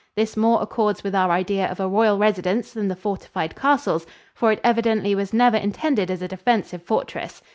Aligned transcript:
This 0.15 0.35
more 0.35 0.59
accords 0.63 1.03
with 1.03 1.13
our 1.13 1.29
idea 1.29 1.67
of 1.69 1.79
a 1.79 1.87
royal 1.87 2.17
residence 2.17 2.73
than 2.73 2.87
the 2.87 2.95
fortified 2.95 3.55
castles, 3.55 4.07
for 4.33 4.51
it 4.51 4.59
evidently 4.63 5.13
was 5.13 5.31
never 5.31 5.57
intended 5.57 6.09
as 6.09 6.23
a 6.23 6.27
defensive 6.27 6.81
fortress. 6.81 7.43